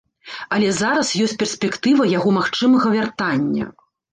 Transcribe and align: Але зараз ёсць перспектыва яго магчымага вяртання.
Але 0.55 0.69
зараз 0.77 1.11
ёсць 1.25 1.35
перспектыва 1.45 2.09
яго 2.17 2.35
магчымага 2.39 2.87
вяртання. 2.99 3.73